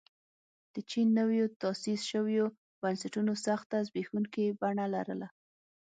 [0.73, 2.45] د چین نویو تاسیس شویو
[2.81, 5.27] بنسټونو سخته زبېښونکې بڼه لرله.